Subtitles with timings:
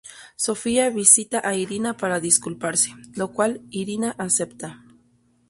[0.35, 4.79] Sophia visita a Irina para disculparse, lo cual Irina acepta.